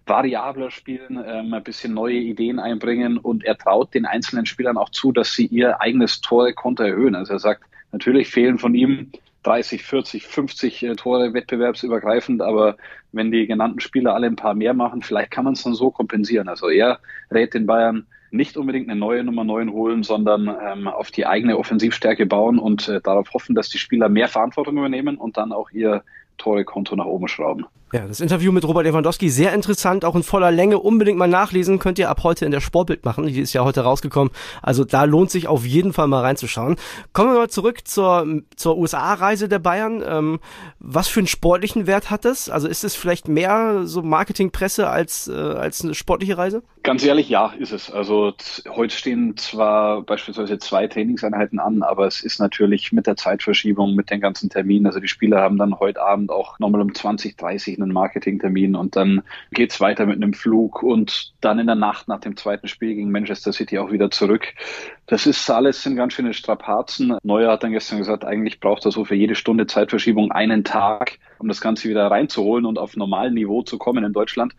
variabler 0.06 0.72
spielen, 0.72 1.24
ähm, 1.26 1.54
ein 1.54 1.64
bisschen 1.64 1.94
neue 1.94 2.18
Ideen 2.18 2.60
einbringen 2.60 3.18
und 3.18 3.44
er 3.44 3.58
traut 3.58 3.94
den 3.94 4.06
einzelnen 4.06 4.46
Spielern 4.46 4.78
auch 4.78 4.90
zu, 4.90 5.12
dass 5.12 5.34
sie 5.34 5.46
ihr 5.46 5.82
eigenes 5.82 6.22
Tore-Konto 6.22 6.84
erhöhen. 6.84 7.16
Also 7.16 7.34
er 7.34 7.40
sagt, 7.40 7.64
natürlich 7.92 8.30
fehlen 8.30 8.60
von 8.60 8.76
ihm 8.76 9.12
30, 9.44 9.84
40, 9.84 10.28
50 10.28 10.84
äh, 10.84 10.96
Tore 10.96 11.34
wettbewerbsübergreifend, 11.34 12.42
aber 12.42 12.78
wenn 13.12 13.32
die 13.32 13.46
genannten 13.46 13.80
Spieler 13.80 14.14
alle 14.14 14.28
ein 14.28 14.36
paar 14.36 14.56
mehr 14.56 14.74
machen, 14.74 15.02
vielleicht 15.02 15.32
kann 15.32 15.46
man 15.46 15.54
es 15.54 15.64
dann 15.64 15.74
so 15.74 15.92
kompensieren. 15.92 16.50
Also 16.50 16.70
er 16.70 17.00
rät 17.32 17.54
den 17.54 17.66
Bayern 17.66 18.06
nicht 18.32 18.58
unbedingt 18.58 18.90
eine 18.90 19.00
neue 19.00 19.24
Nummer 19.24 19.44
9 19.44 19.72
holen, 19.72 20.02
sondern 20.02 20.54
ähm, 20.66 20.88
auf 20.88 21.12
die 21.12 21.28
eigene 21.28 21.58
Offensivstärke 21.58 22.26
bauen 22.26 22.58
und 22.58 22.90
äh, 22.90 23.00
darauf 23.00 23.32
hoffen, 23.34 23.54
dass 23.54 23.70
die 23.70 23.78
Spieler 23.78 24.10
mehr 24.10 24.28
Verantwortung 24.28 24.78
übernehmen 24.78 25.18
und 25.18 25.38
dann 25.38 25.52
auch 25.52 25.70
ihr 25.70 26.04
Tore-Konto 26.40 26.96
nach 26.96 27.06
oben 27.06 27.28
schrauben. 27.28 27.68
Ja, 27.94 28.08
das 28.08 28.22
Interview 28.22 28.52
mit 28.52 28.68
Robert 28.68 28.86
Lewandowski 28.86 29.30
sehr 29.30 29.54
interessant, 29.54 30.04
auch 30.04 30.16
in 30.16 30.24
voller 30.24 30.50
Länge. 30.50 30.80
Unbedingt 30.80 31.20
mal 31.20 31.28
nachlesen, 31.28 31.78
könnt 31.78 32.00
ihr 32.00 32.10
ab 32.10 32.24
heute 32.24 32.44
in 32.44 32.50
der 32.50 32.60
Sportbild 32.60 33.06
machen. 33.06 33.28
Die 33.28 33.40
ist 33.40 33.54
ja 33.54 33.64
heute 33.64 33.82
rausgekommen. 33.82 34.34
Also 34.64 34.84
da 34.84 35.04
lohnt 35.04 35.30
sich 35.30 35.48
auf 35.48 35.64
jeden 35.64 35.94
Fall 35.94 36.08
mal 36.08 36.22
reinzuschauen. 36.22 36.78
Kommen 37.14 37.34
wir 37.34 37.38
mal 37.38 37.50
zurück 37.52 37.88
zur, 37.88 38.42
zur 38.56 38.80
USA-Reise 38.80 39.48
der 39.48 39.60
Bayern. 39.60 40.04
Ähm, 40.04 40.40
was 40.80 41.08
für 41.08 41.20
einen 41.20 41.28
sportlichen 41.28 41.86
Wert 41.86 42.10
hat 42.10 42.26
das? 42.26 42.50
Also 42.50 42.68
ist 42.68 42.84
es 42.84 42.96
vielleicht 42.96 43.28
mehr 43.28 43.82
so 43.84 44.02
Marketingpresse 44.02 44.90
als, 44.90 45.28
äh, 45.28 45.34
als 45.34 45.84
eine 45.84 45.94
sportliche 45.94 46.36
Reise? 46.36 46.64
Ganz 46.82 47.06
ehrlich, 47.06 47.30
ja, 47.30 47.54
ist 47.60 47.74
es. 47.74 47.92
Also 47.92 48.34
heute 48.70 48.96
stehen 48.96 49.38
zwar 49.38 50.02
beispielsweise 50.02 50.58
zwei 50.58 50.88
Trainingseinheiten 50.88 51.60
an, 51.60 51.84
aber 51.84 52.08
es 52.08 52.24
ist 52.24 52.40
natürlich 52.40 52.92
mit 52.92 53.06
der 53.06 53.18
Zeitverschiebung, 53.18 53.94
mit 53.94 54.10
den 54.10 54.20
ganzen 54.20 54.50
Terminen. 54.50 54.88
Also 54.88 55.00
die 55.00 55.08
Spieler 55.08 55.42
haben 55.42 55.58
dann 55.58 55.80
heute 55.80 56.02
Abend 56.02 56.32
auch 56.32 56.58
nochmal 56.58 56.82
um 56.82 56.94
20, 56.94 57.38
30 57.38 57.83
einen 57.84 57.94
Marketingtermin 57.94 58.76
und 58.76 58.96
dann 58.96 59.24
geht's 59.52 59.80
weiter 59.80 60.06
mit 60.06 60.16
einem 60.16 60.34
Flug 60.34 60.84
und 60.84 61.34
dann 61.42 61.60
in 61.60 61.68
der 61.68 61.76
Nacht 61.76 62.08
nach 62.08 62.20
dem 62.20 62.36
zweiten 62.36 62.68
Spiel 62.68 62.96
gegen 62.96 63.12
Manchester 63.12 63.54
City 63.54 63.78
auch 63.80 63.92
wieder 63.92 64.10
zurück. 64.10 64.54
Das 65.06 65.28
ist 65.28 65.50
alles 65.50 65.84
sind 65.84 65.96
ganz 65.96 66.14
schöne 66.14 66.34
Strapazen. 66.34 67.18
Neuer 67.24 67.52
hat 67.52 67.64
dann 67.64 67.72
gestern 67.72 68.00
gesagt, 68.00 68.26
eigentlich 68.26 68.60
braucht 68.60 68.86
er 68.86 68.92
so 68.92 69.06
für 69.06 69.16
jede 69.16 69.36
Stunde 69.36 69.68
Zeitverschiebung 69.68 70.32
einen 70.32 70.64
Tag, 70.64 71.20
um 71.44 71.50
das 71.50 71.62
Ganze 71.62 71.88
wieder 71.90 72.08
reinzuholen 72.08 72.66
und 72.66 72.80
auf 72.80 72.96
normalen 72.96 73.34
Niveau 73.34 73.62
zu 73.62 73.78
kommen 73.78 74.04
in 74.04 74.14
Deutschland. 74.14 74.56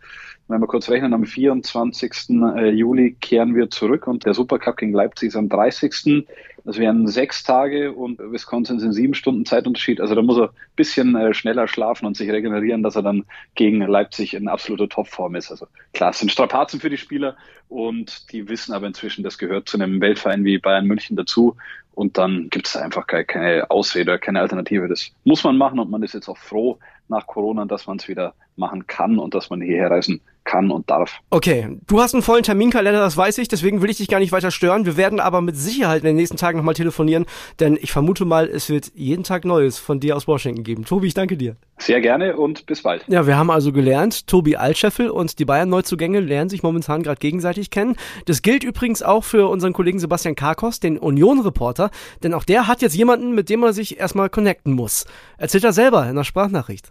Wenn 0.47 0.61
wir 0.61 0.67
kurz 0.67 0.89
rechnen, 0.89 1.13
am 1.13 1.25
24. 1.25 2.29
Äh, 2.55 2.69
Juli 2.69 3.17
kehren 3.19 3.55
wir 3.55 3.69
zurück 3.71 4.05
und 4.07 4.25
der 4.25 4.35
Supercup 4.35 4.77
gegen 4.77 4.93
Leipzig 4.93 5.29
ist 5.29 5.35
am 5.35 5.49
30. 5.49 6.25
Das 6.63 6.77
wären 6.77 7.07
sechs 7.07 7.43
Tage 7.43 7.93
und 7.93 8.19
Wisconsin 8.19 8.79
sind 8.79 8.93
sieben 8.93 9.13
Stunden 9.15 9.45
Zeitunterschied. 9.45 10.01
Also 10.01 10.15
da 10.15 10.21
muss 10.21 10.37
er 10.37 10.49
ein 10.49 10.75
bisschen 10.75 11.15
äh, 11.15 11.33
schneller 11.33 11.67
schlafen 11.67 12.05
und 12.05 12.15
sich 12.15 12.29
regenerieren, 12.29 12.83
dass 12.83 12.95
er 12.95 13.03
dann 13.03 13.25
gegen 13.55 13.81
Leipzig 13.81 14.35
in 14.35 14.47
absoluter 14.47 14.87
Topform 14.87 15.35
ist. 15.35 15.49
Also 15.51 15.67
klar, 15.93 16.11
es 16.11 16.19
sind 16.19 16.31
Strapazen 16.31 16.79
für 16.79 16.89
die 16.89 16.97
Spieler 16.97 17.37
und 17.67 18.31
die 18.31 18.47
wissen 18.47 18.73
aber 18.73 18.87
inzwischen, 18.87 19.23
das 19.23 19.37
gehört 19.37 19.67
zu 19.67 19.77
einem 19.77 19.99
Weltverein 20.01 20.43
wie 20.43 20.59
Bayern 20.59 20.85
München 20.85 21.15
dazu. 21.15 21.55
Und 21.95 22.17
dann 22.17 22.49
gibt 22.49 22.67
es 22.67 22.75
einfach 22.75 23.07
keine 23.07 23.71
Ausrede, 23.71 24.19
keine 24.19 24.41
Alternative. 24.41 24.87
Das 24.87 25.11
muss 25.23 25.43
man 25.43 25.57
machen 25.57 25.79
und 25.79 25.89
man 25.89 26.03
ist 26.03 26.13
jetzt 26.13 26.27
auch 26.27 26.37
froh 26.37 26.77
nach 27.07 27.25
Corona, 27.25 27.65
dass 27.65 27.87
man 27.87 27.97
es 27.97 28.07
wieder 28.07 28.33
machen 28.57 28.85
kann 28.85 29.17
und 29.17 29.33
dass 29.33 29.49
man 29.49 29.61
hierher 29.61 29.89
reisen 29.89 30.19
kann 30.19 30.34
und 30.53 30.89
darf. 30.89 31.19
Okay, 31.29 31.77
du 31.87 31.99
hast 31.99 32.13
einen 32.13 32.23
vollen 32.23 32.43
Terminkalender, 32.43 32.99
das 32.99 33.17
weiß 33.17 33.39
ich, 33.39 33.47
deswegen 33.47 33.81
will 33.81 33.89
ich 33.89 33.97
dich 33.97 34.07
gar 34.07 34.19
nicht 34.19 34.31
weiter 34.31 34.51
stören. 34.51 34.85
Wir 34.85 34.95
werden 34.95 35.19
aber 35.19 35.41
mit 35.41 35.57
Sicherheit 35.57 36.01
in 36.01 36.07
den 36.07 36.15
nächsten 36.15 36.37
Tagen 36.37 36.57
nochmal 36.57 36.75
telefonieren, 36.75 37.25
denn 37.59 37.77
ich 37.81 37.91
vermute 37.91 38.25
mal, 38.25 38.47
es 38.47 38.69
wird 38.69 38.91
jeden 38.95 39.23
Tag 39.23 39.43
Neues 39.43 39.79
von 39.79 39.99
dir 39.99 40.15
aus 40.15 40.27
Washington 40.27 40.63
geben. 40.63 40.85
Tobi, 40.85 41.07
ich 41.07 41.13
danke 41.13 41.35
dir. 41.35 41.55
Sehr 41.77 41.99
gerne 41.99 42.37
und 42.37 42.65
bis 42.67 42.83
bald. 42.83 43.03
Ja, 43.07 43.27
wir 43.27 43.37
haben 43.37 43.51
also 43.51 43.73
gelernt, 43.73 44.27
Tobi 44.27 44.55
Altscheffel 44.55 45.09
und 45.09 45.39
die 45.39 45.45
Bayern-Neuzugänge 45.45 46.21
lernen 46.21 46.49
sich 46.49 46.63
momentan 46.63 47.03
gerade 47.03 47.19
gegenseitig 47.19 47.69
kennen. 47.69 47.97
Das 48.25 48.41
gilt 48.41 48.63
übrigens 48.63 49.03
auch 49.03 49.23
für 49.23 49.49
unseren 49.49 49.73
Kollegen 49.73 49.99
Sebastian 49.99 50.35
Karkos, 50.35 50.79
den 50.79 50.97
Union-Reporter, 50.97 51.91
denn 52.23 52.33
auch 52.33 52.45
der 52.45 52.67
hat 52.67 52.81
jetzt 52.81 52.95
jemanden, 52.95 53.35
mit 53.35 53.49
dem 53.49 53.63
er 53.63 53.73
sich 53.73 53.99
erstmal 53.99 54.29
connecten 54.29 54.73
muss. 54.73 55.05
Erzählt 55.37 55.65
er 55.65 55.73
selber 55.73 56.07
in 56.07 56.15
der 56.15 56.23
Sprachnachricht. 56.23 56.87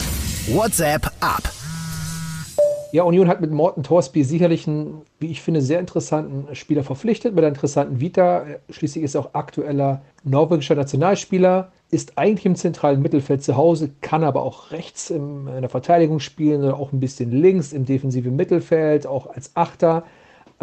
WhatsApp 0.48 1.10
ab. 1.20 1.50
Ja, 2.94 3.02
Union 3.02 3.26
hat 3.26 3.40
mit 3.40 3.50
Morten 3.50 3.82
Torsby 3.82 4.22
sicherlich 4.22 4.68
einen, 4.68 5.02
wie 5.18 5.26
ich 5.26 5.42
finde, 5.42 5.60
sehr 5.60 5.80
interessanten 5.80 6.54
Spieler 6.54 6.84
verpflichtet, 6.84 7.34
mit 7.34 7.42
einer 7.42 7.52
interessanten 7.52 7.98
Vita. 7.98 8.46
Schließlich 8.70 9.02
ist 9.02 9.16
er 9.16 9.22
auch 9.22 9.34
aktueller 9.34 10.02
norwegischer 10.22 10.76
Nationalspieler, 10.76 11.72
ist 11.90 12.16
eigentlich 12.16 12.46
im 12.46 12.54
zentralen 12.54 13.02
Mittelfeld 13.02 13.42
zu 13.42 13.56
Hause, 13.56 13.90
kann 14.00 14.22
aber 14.22 14.44
auch 14.44 14.70
rechts 14.70 15.10
in 15.10 15.46
der 15.46 15.68
Verteidigung 15.68 16.20
spielen 16.20 16.62
oder 16.62 16.78
auch 16.78 16.92
ein 16.92 17.00
bisschen 17.00 17.32
links 17.32 17.72
im 17.72 17.84
defensiven 17.84 18.36
Mittelfeld, 18.36 19.08
auch 19.08 19.26
als 19.26 19.50
Achter. 19.56 20.04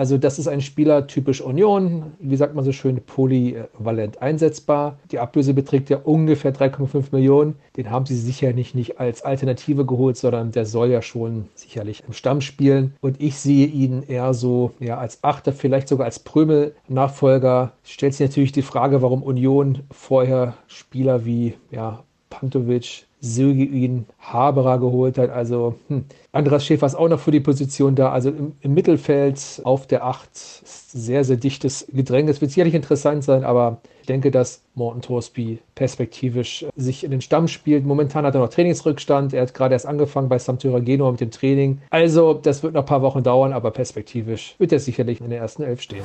Also 0.01 0.17
das 0.17 0.39
ist 0.39 0.47
ein 0.47 0.61
Spieler 0.61 1.05
typisch 1.05 1.41
Union, 1.41 2.13
wie 2.19 2.35
sagt 2.35 2.55
man 2.55 2.65
so 2.65 2.71
schön, 2.71 2.99
polyvalent 3.05 4.19
einsetzbar. 4.19 4.97
Die 5.11 5.19
Ablöse 5.19 5.53
beträgt 5.53 5.91
ja 5.91 5.99
ungefähr 6.03 6.55
3,5 6.55 7.09
Millionen. 7.11 7.53
Den 7.77 7.91
haben 7.91 8.07
sie 8.07 8.15
sicherlich 8.15 8.73
nicht 8.73 8.99
als 8.99 9.21
Alternative 9.21 9.85
geholt, 9.85 10.17
sondern 10.17 10.51
der 10.51 10.65
soll 10.65 10.89
ja 10.89 11.03
schon 11.03 11.49
sicherlich 11.53 12.01
im 12.07 12.13
Stamm 12.13 12.41
spielen. 12.41 12.95
Und 12.99 13.21
ich 13.21 13.35
sehe 13.37 13.67
ihn 13.67 14.01
eher 14.01 14.33
so 14.33 14.71
ja, 14.79 14.97
als 14.97 15.23
Achter, 15.23 15.53
vielleicht 15.53 15.87
sogar 15.87 16.05
als 16.05 16.17
Prömel-Nachfolger. 16.17 17.73
Stellt 17.83 18.15
sich 18.15 18.27
natürlich 18.27 18.53
die 18.53 18.63
Frage, 18.63 19.03
warum 19.03 19.21
Union 19.21 19.81
vorher 19.91 20.55
Spieler 20.65 21.25
wie 21.25 21.53
ja, 21.69 22.03
Pantovic, 22.31 23.05
Sirgin, 23.19 24.07
Haberer 24.19 24.79
geholt 24.79 25.19
hat. 25.19 25.29
Also 25.29 25.75
hm. 25.89 26.05
Andras 26.33 26.65
Schäfer 26.65 26.85
ist 26.85 26.95
auch 26.95 27.09
noch 27.09 27.19
für 27.19 27.31
die 27.31 27.41
Position 27.41 27.95
da. 27.95 28.11
Also 28.11 28.29
im, 28.29 28.53
im 28.61 28.73
Mittelfeld 28.73 29.61
auf 29.65 29.85
der 29.85 30.05
8 30.05 30.29
sehr, 30.33 31.25
sehr 31.25 31.35
dichtes 31.35 31.85
Gedränge. 31.91 32.31
Es 32.31 32.39
wird 32.39 32.51
sicherlich 32.51 32.73
interessant 32.73 33.25
sein, 33.25 33.43
aber 33.43 33.81
ich 33.99 34.07
denke, 34.07 34.31
dass 34.31 34.63
Morten 34.73 35.01
Torsby 35.01 35.59
perspektivisch 35.75 36.65
sich 36.75 37.03
in 37.03 37.11
den 37.11 37.21
Stamm 37.21 37.47
spielt. 37.47 37.85
Momentan 37.85 38.25
hat 38.25 38.33
er 38.33 38.41
noch 38.41 38.49
Trainingsrückstand. 38.49 39.33
Er 39.33 39.41
hat 39.41 39.53
gerade 39.53 39.73
erst 39.73 39.85
angefangen 39.85 40.29
bei 40.29 40.39
Sampdoria 40.39 40.79
Genua 40.79 41.11
mit 41.11 41.19
dem 41.19 41.31
Training. 41.31 41.81
Also, 41.89 42.33
das 42.33 42.63
wird 42.63 42.73
noch 42.73 42.81
ein 42.81 42.85
paar 42.87 43.01
Wochen 43.01 43.23
dauern, 43.23 43.51
aber 43.51 43.71
perspektivisch 43.71 44.55
wird 44.57 44.71
er 44.71 44.79
sicherlich 44.79 45.19
in 45.19 45.29
der 45.29 45.39
ersten 45.39 45.63
Elf 45.63 45.81
stehen. 45.81 46.03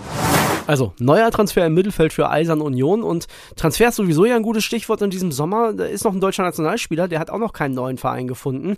Also, 0.66 0.92
neuer 0.99 1.30
Transfer 1.30 1.64
im 1.64 1.75
Mittelfeld 1.75 2.12
für 2.12 2.28
Eisern 2.28 2.61
Union 2.61 3.02
und 3.02 3.28
Transfer 3.54 3.88
ist 3.88 3.97
sowieso 3.97 4.25
ja 4.25 4.35
ein 4.35 4.42
gutes 4.42 4.64
Stichwort 4.64 5.00
in 5.00 5.11
diesem 5.11 5.30
Sommer. 5.30 5.73
Da 5.73 5.85
ist 5.85 6.04
noch 6.04 6.12
ein 6.12 6.21
deutscher 6.21 6.42
Nationalspieler, 6.42 7.06
der 7.06 7.21
hat 7.21 7.30
auch 7.30 7.38
noch 7.38 7.52
keinen 7.52 7.75
neuen 7.75 7.97
Verein 7.97 8.26
gefunden 8.26 8.76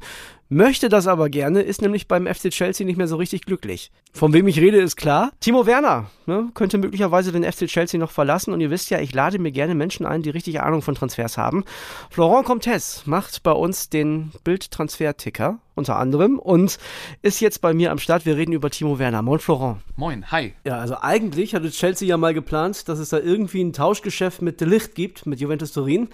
möchte 0.49 0.89
das 0.89 1.07
aber 1.07 1.29
gerne, 1.29 1.63
ist 1.63 1.83
nämlich 1.83 2.09
beim 2.09 2.27
FC 2.27 2.51
Chelsea 2.51 2.87
nicht 2.87 2.97
mehr 2.97 3.09
so 3.09 3.17
richtig 3.17 3.43
glücklich. 3.43 3.91
Von 4.13 4.33
wem 4.33 4.49
ich 4.49 4.61
rede, 4.61 4.79
ist 4.79 4.97
klar. 4.97 5.33
Timo 5.41 5.67
Werner 5.67 6.11
ne, 6.27 6.51
könnte 6.55 6.79
möglicherweise 6.79 7.33
den 7.33 7.45
FC 7.45 7.67
Chelsea 7.67 8.01
noch 8.01 8.11
verlassen 8.11 8.53
und 8.53 8.61
ihr 8.61 8.71
wisst 8.71 8.91
ja, 8.91 9.01
ich 9.01 9.15
lade 9.15 9.39
mir 9.39 9.53
gerne 9.53 9.75
Menschen 9.75 10.07
ein, 10.07 10.23
die 10.23 10.31
richtig 10.31 10.61
Ahnung 10.61 10.83
von 10.83 10.95
Transfers 10.95 11.37
haben. 11.37 11.65
Florent 12.11 12.47
Comtes 12.47 13.03
macht 13.07 13.43
bei 13.43 13.53
uns 13.53 13.91
den 13.91 14.33
Bildtransfer-Ticker 14.45 15.59
unter 15.75 15.97
anderem 15.97 16.39
und 16.39 16.79
ist 17.23 17.41
jetzt 17.41 17.61
bei 17.61 17.73
mir 17.73 17.93
am 17.93 17.99
Start. 17.99 18.27
Wir 18.27 18.37
reden 18.37 18.53
über 18.53 18.71
Timo 18.71 18.99
Werner. 18.99 19.23
Moin 19.23 19.39
Florent. 19.39 19.79
Moin, 19.97 20.31
hi. 20.31 20.55
Ja, 20.65 20.79
also 20.79 20.97
eigentlich 21.01 21.55
hatte 21.55 21.71
Chelsea 21.71 22.09
ja 22.09 22.17
mal 22.17 22.35
geplant, 22.35 22.89
dass 22.89 22.99
es 22.99 23.11
da 23.11 23.19
irgendwie 23.19 23.63
ein 23.63 23.73
Tauschgeschäft 23.73 24.43
mit 24.43 24.61
De 24.61 24.69
Licht 24.69 24.95
gibt, 24.95 25.27
mit 25.27 25.41
Juventus 25.41 25.73
Turin. 25.73 26.09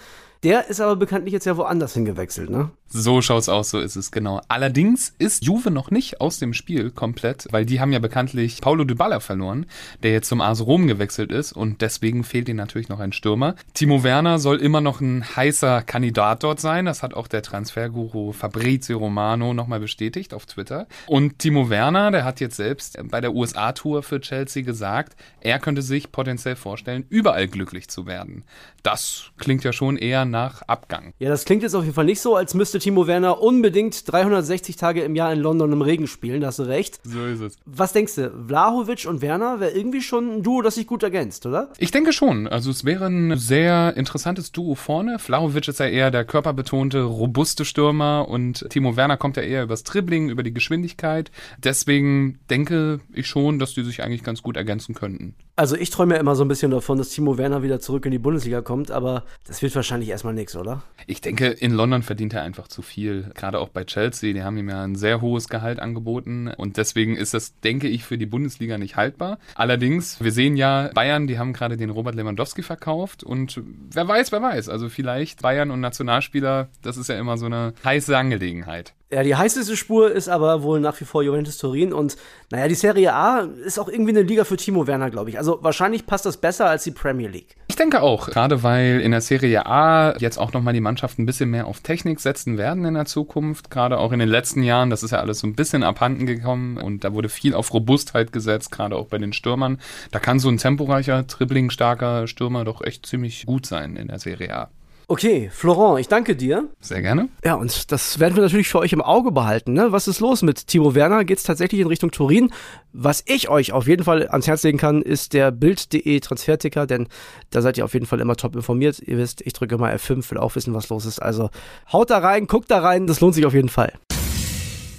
Der 0.45 0.69
ist 0.69 0.81
aber 0.81 0.97
bekanntlich 0.97 1.33
jetzt 1.33 1.47
ja 1.47 1.57
woanders 1.57 1.95
hingewechselt, 1.95 2.51
ne? 2.51 2.71
So 2.87 3.23
schaut's 3.23 3.49
aus, 3.49 3.71
so 3.71 3.81
ist 3.81 3.97
es 3.97 4.13
genau. 4.13 4.41
Allerdings 4.47 5.15
ist 5.19 5.43
Juve 5.43 5.73
noch 5.73 5.91
nicht 5.91 6.21
aus 6.21 6.39
dem 6.39 6.53
Spiel 6.53 6.93
komplett, 6.93 7.49
weil 7.51 7.67
die 7.67 7.81
haben 7.81 7.93
ja 7.93 7.99
bekanntlich 7.99 8.61
Paulo 8.61 8.85
Dybala 8.85 9.19
verloren, 9.19 9.67
der 10.05 10.13
jetzt 10.13 10.29
zum 10.29 10.41
AS 10.41 10.61
Rom 10.61 10.87
gewechselt 10.87 11.33
ist 11.33 11.53
und 11.55 11.81
deswegen 11.81 12.23
fehlt 12.23 12.49
ihnen 12.49 12.59
natürlich 12.59 12.91
noch 12.91 13.01
ein 13.01 13.13
Stürmer. 13.13 13.57
Timo 13.73 14.05
Werner 14.05 14.39
soll 14.39 14.59
immer 14.59 14.81
noch 14.81 15.01
ein 15.01 15.25
heißer 15.35 15.83
Kandidat 15.83 16.45
dort 16.45 16.61
sein, 16.61 16.85
das 16.85 17.03
hat 17.03 17.15
auch 17.15 17.27
der 17.27 17.43
Transferguru 17.43 18.33
Fabrizio 18.33 18.99
Romano 18.99 19.55
nochmal 19.55 19.81
bestätigt 19.81 20.35
auf 20.35 20.47
Twitter. 20.47 20.87
Und 21.07 21.41
Timo 21.41 21.71
Werner, 21.71 22.13
der 22.13 22.25
hat 22.25 22.39
jetzt 22.39 22.57
selbst 22.57 22.97
bei 23.11 23.21
der 23.21 23.35
USA-Tour 23.35 24.05
für 24.05 24.21
Chelsea 24.21 24.63
gesagt, 24.63 25.17
er 25.41 25.59
könnte 25.59 25.83
sich 25.83 26.13
potenziell 26.13 26.55
vorstellen, 26.55 27.07
überall 27.09 27.49
glücklich 27.49 27.89
zu 27.89 28.07
werden. 28.07 28.45
Das 28.85 29.31
klingt 29.39 29.65
ja 29.65 29.73
schon 29.73 29.97
eher 29.97 30.27
nach 30.35 30.62
Abgang. 30.62 31.14
Ja, 31.21 31.29
das 31.29 31.45
klingt 31.45 31.62
jetzt 31.62 31.75
auf 31.75 31.85
jeden 31.85 31.95
Fall 31.95 32.05
nicht 32.05 32.21
so, 32.21 32.35
als 32.35 32.55
müsste 32.55 32.81
Timo 32.81 33.07
Werner 33.07 33.41
unbedingt 33.41 34.11
360 34.11 34.75
Tage 34.75 35.03
im 35.03 35.14
Jahr 35.14 35.33
in 35.33 35.38
London 35.38 35.73
im 35.73 35.81
Regen 35.81 36.09
spielen, 36.09 36.41
da 36.41 36.49
hast 36.49 36.59
du 36.59 36.64
recht. 36.64 36.99
So 37.05 37.25
ist 37.25 37.41
es. 37.41 37.57
Was 37.64 37.93
denkst 37.93 38.17
du, 38.17 38.33
Vlahovic 38.49 39.07
und 39.07 39.23
Werner 39.23 39.61
wäre 39.61 39.71
irgendwie 39.71 40.03
schon 40.03 40.38
ein 40.38 40.43
Duo, 40.43 40.61
das 40.61 40.75
sich 40.75 40.88
gut 40.88 41.05
ergänzt, 41.05 41.47
oder? 41.47 41.69
Ich 41.79 41.93
denke 41.93 42.12
schon. 42.12 42.49
Also 42.49 42.73
es 42.73 42.85
wäre 42.85 43.07
ein 43.07 43.38
sehr 43.38 43.97
interessantes 43.97 44.50
Duo 44.50 44.75
vorne. 44.75 45.21
Vlahovic 45.21 45.69
ist 45.69 45.79
ja 45.79 45.87
eher 45.87 46.11
der 46.11 46.25
körperbetonte, 46.25 47.03
robuste 47.03 47.64
Stürmer 47.64 48.26
und 48.29 48.67
Timo 48.71 48.97
Werner 48.97 49.17
kommt 49.17 49.37
ja 49.37 49.45
eher 49.45 49.62
übers 49.62 49.85
Dribbling, 49.85 50.31
über 50.31 50.43
die 50.43 50.53
Geschwindigkeit. 50.53 51.31
Deswegen 51.62 52.41
denke 52.50 52.99
ich 53.12 53.29
schon, 53.29 53.61
dass 53.61 53.75
die 53.75 53.85
sich 53.85 54.03
eigentlich 54.03 54.25
ganz 54.25 54.43
gut 54.43 54.57
ergänzen 54.57 54.97
könnten. 54.97 55.37
Also 55.57 55.77
ich 55.77 55.91
träume 55.91 56.15
ja 56.15 56.21
immer 56.21 56.35
so 56.35 56.45
ein 56.45 56.49
bisschen 56.49 56.73
davon, 56.73 56.99
dass 56.99 57.11
Timo 57.11 57.39
Werner 57.39 57.63
wieder 57.63 57.79
zurück 57.79 58.05
in 58.07 58.11
die 58.11 58.19
Bundesliga 58.19 58.61
kommt, 58.61 58.91
aber 58.91 59.23
das 59.47 59.63
wird 59.63 59.75
wahrscheinlich 59.77 60.09
erstmal 60.09 60.35
nichts, 60.35 60.57
oder? 60.57 60.83
Ich 61.07 61.21
denke, 61.21 61.47
in 61.47 61.73
London 61.73 62.03
verdient 62.03 62.35
er 62.35 62.43
einfach 62.43 62.67
zu 62.67 62.83
viel. 62.83 63.31
Gerade 63.35 63.61
auch 63.61 63.69
bei 63.69 63.85
Chelsea, 63.85 64.33
die 64.33 64.43
haben 64.43 64.59
ihm 64.59 64.69
ja 64.69 64.83
ein 64.83 64.97
sehr 64.97 65.21
hohes 65.21 65.49
Gehalt 65.49 65.79
angeboten 65.79 66.49
und 66.49 66.77
deswegen 66.77 67.17
ist 67.17 67.35
das, 67.35 67.61
denke 67.61 67.87
ich, 67.87 68.05
für 68.05 68.19
die 68.19 68.27
Bundesliga 68.27 68.79
nicht 68.79 68.97
haltbar. 68.97 69.39
Allerdings, 69.55 70.21
wir 70.21 70.33
sehen 70.33 70.57
ja, 70.57 70.91
Bayern, 70.93 71.29
die 71.29 71.39
haben 71.39 71.53
gerade 71.53 71.77
den 71.77 71.91
Robert 71.91 72.17
Lewandowski 72.17 72.63
verkauft 72.63 73.23
und 73.23 73.63
wer 73.93 74.09
weiß, 74.09 74.33
wer 74.33 74.43
weiß. 74.43 74.69
Also 74.69 74.89
vielleicht 74.89 75.43
Bayern 75.43 75.71
und 75.71 75.81
Nationalspieler, 75.81 76.69
das 76.83 76.97
ist 76.97 77.09
ja 77.09 77.17
immer 77.17 77.39
so 77.39 77.47
eine 77.47 77.75
heiße 77.85 78.17
Angelegenheit. 78.17 78.95
Ja, 79.14 79.23
die 79.23 79.37
heißeste 79.37 79.76
Spur 79.76 80.11
ist 80.11 80.28
aber 80.28 80.64
wohl 80.64 80.80
nach 80.80 81.00
wie 81.00 81.04
vor 81.04 81.23
Juventus 81.23 81.56
Turin 81.56 81.92
und 81.92 82.16
naja, 82.50 82.66
die 82.66 82.75
Serie 82.75 83.14
A 83.14 83.47
ist 83.64 83.78
auch 83.78 83.88
irgendwie 83.88 84.11
eine 84.11 84.23
Liga 84.23 84.42
für 84.42 84.56
Timo 84.56 84.88
Werner, 84.88 85.09
glaube 85.09 85.30
ich. 85.30 85.38
Also 85.38 85.61
wahrscheinlich 85.62 86.04
passt 86.04 86.26
das 86.26 86.37
besser 86.37 86.66
als 86.66 86.83
die 86.83 86.90
Premier 86.90 87.28
League. 87.28 87.54
Ich 87.68 87.76
denke 87.76 88.02
auch, 88.02 88.26
gerade 88.26 88.64
weil 88.64 89.00
in 89.00 89.12
der 89.12 89.21
Serie 89.21 89.66
A 89.66 90.16
jetzt 90.18 90.37
auch 90.37 90.52
nochmal 90.52 90.75
die 90.75 90.80
Mannschaften 90.80 91.23
ein 91.23 91.26
bisschen 91.26 91.49
mehr 91.49 91.68
auf 91.68 91.78
Technik 91.78 92.18
setzen 92.18 92.59
werden 92.59 92.85
in 92.85 92.94
der 92.94 93.04
Zukunft. 93.04 93.71
Gerade 93.71 93.99
auch 93.99 94.11
in 94.11 94.18
den 94.18 94.28
letzten 94.28 94.64
Jahren, 94.64 94.90
das 94.90 95.04
ist 95.04 95.12
ja 95.12 95.21
alles 95.21 95.38
so 95.38 95.47
ein 95.47 95.54
bisschen 95.54 95.85
abhanden 95.85 96.26
gekommen 96.26 96.76
und 96.78 97.04
da 97.04 97.14
wurde 97.14 97.28
viel 97.28 97.54
auf 97.54 97.73
Robustheit 97.73 98.33
gesetzt, 98.33 98.73
gerade 98.73 98.97
auch 98.97 99.06
bei 99.06 99.18
den 99.18 99.33
Stürmern. 99.33 99.78
Da 100.11 100.18
kann 100.18 100.40
so 100.40 100.49
ein 100.49 100.59
temporeicher, 100.59 101.23
dribbling 101.23 101.71
starker 101.71 102.26
Stürmer 102.26 102.64
doch 102.64 102.83
echt 102.83 103.06
ziemlich 103.06 103.47
gut 103.47 103.64
sein 103.64 103.94
in 103.94 104.09
der 104.09 104.18
Serie 104.18 104.56
A. 104.56 104.71
Okay, 105.07 105.51
Florent, 105.53 106.01
ich 106.01 106.09
danke 106.09 106.35
dir. 106.35 106.69
Sehr 106.81 107.03
gerne. 107.03 107.29
Ja, 107.45 107.55
und 107.55 107.93
das 107.93 108.19
werden 108.21 108.37
wir 108.37 108.43
natürlich 108.43 108.69
für 108.69 108.79
euch 108.79 108.95
im 108.95 109.03
Auge 109.03 109.33
behalten. 109.33 109.75
Ne? 109.75 109.93
Was 109.93 110.09
ist 110.09 110.21
los 110.21 110.41
mit 110.41 110.67
Timo 110.67 110.95
Werner? 110.95 111.25
Geht 111.25 111.39
es 111.39 111.45
tatsächlich 111.45 111.83
in 111.83 111.89
Richtung 111.89 112.11
Turin? 112.11 112.51
Was 112.93 113.23
ich 113.27 113.51
euch 113.51 113.73
auf 113.73 113.87
jeden 113.87 114.05
Fall 114.05 114.29
ans 114.29 114.47
Herz 114.47 114.63
legen 114.63 114.79
kann, 114.79 115.03
ist 115.03 115.35
der 115.35 115.51
Bild.de 115.51 116.21
Transferticker, 116.21 116.87
denn 116.87 117.09
da 117.51 117.61
seid 117.61 117.77
ihr 117.77 117.85
auf 117.85 117.93
jeden 117.93 118.07
Fall 118.07 118.21
immer 118.21 118.37
top 118.37 118.57
informiert. 118.57 118.99
Ihr 119.01 119.19
wisst, 119.19 119.43
ich 119.43 119.53
drücke 119.53 119.77
mal 119.77 119.95
F5, 119.95 120.31
will 120.31 120.39
auch 120.39 120.55
wissen, 120.55 120.73
was 120.73 120.89
los 120.89 121.05
ist. 121.05 121.21
Also 121.21 121.51
haut 121.93 122.09
da 122.09 122.19
rein, 122.19 122.47
guckt 122.47 122.71
da 122.71 122.79
rein, 122.79 123.07
das 123.07 123.21
lohnt 123.21 123.35
sich 123.35 123.45
auf 123.45 123.55
jeden 123.55 123.69
Fall. 123.69 123.93